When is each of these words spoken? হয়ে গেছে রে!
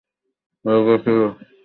হয়ে 0.65 0.81
গেছে 0.87 1.11
রে! 1.17 1.27